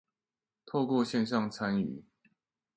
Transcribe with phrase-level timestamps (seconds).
[0.65, 2.03] 透過線上參與